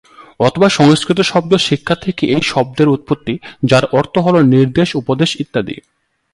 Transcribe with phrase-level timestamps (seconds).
[0.39, 3.33] অথবা সংস্কৃত শব্দ শিক্ষা থেকে এই শব্দের উৎপত্তি,
[3.63, 5.75] যার অর্থ হলো নির্দেশ, উপদেশ ইত্যাদি।